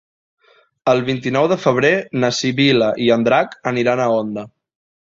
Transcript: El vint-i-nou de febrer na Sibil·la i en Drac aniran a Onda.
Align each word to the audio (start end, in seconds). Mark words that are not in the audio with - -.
El 0.93 1.01
vint-i-nou 1.09 1.49
de 1.53 1.59
febrer 1.65 1.93
na 2.25 2.33
Sibil·la 2.41 2.91
i 3.09 3.13
en 3.19 3.31
Drac 3.31 3.57
aniran 3.75 4.05
a 4.05 4.11
Onda. 4.21 4.51